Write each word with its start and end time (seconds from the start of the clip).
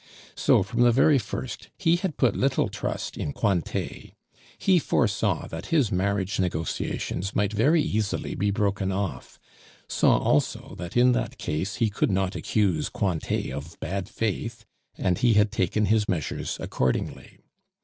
So, 0.33 0.63
from 0.63 0.81
the 0.81 0.91
very 0.91 1.19
first, 1.19 1.69
he 1.77 1.95
had 1.97 2.17
put 2.17 2.35
little 2.35 2.69
trust 2.69 3.17
in 3.17 3.33
Cointet. 3.33 4.13
He 4.57 4.79
foresaw 4.79 5.45
that 5.49 5.67
his 5.67 5.91
marriage 5.91 6.39
negotiations 6.39 7.35
might 7.35 7.53
very 7.53 7.83
easily 7.83 8.33
be 8.33 8.49
broken 8.49 8.91
off, 8.91 9.39
saw 9.87 10.17
also 10.17 10.73
that 10.79 10.97
in 10.97 11.11
that 11.11 11.37
case 11.37 11.75
he 11.75 11.91
could 11.91 12.09
not 12.09 12.35
accuse 12.35 12.89
Cointet 12.89 13.51
of 13.51 13.79
bad 13.79 14.09
faith, 14.09 14.65
and 14.97 15.19
he 15.19 15.35
had 15.35 15.51
taken 15.51 15.85
his 15.85 16.09
measures 16.09 16.57
accordingly. 16.59 17.37